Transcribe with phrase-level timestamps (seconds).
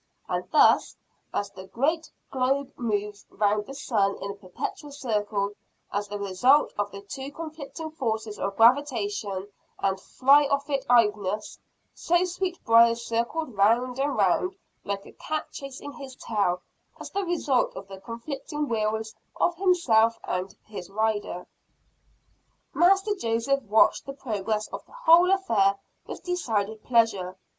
[0.27, 0.97] And thus,
[1.31, 5.51] as the great globe moves around the sun in a perpetual circle,
[5.93, 11.59] as the result of the two conflicting forces of gravitation and fly off it iveness,
[11.93, 16.63] so Sweetbriar circled around and around, like a cat chasing his tail,
[16.99, 21.45] as the result of the conflicting wills of himself and his rider.
[22.73, 25.75] Master Joseph watched the progress of the whole affair
[26.07, 27.37] with decided pleasure.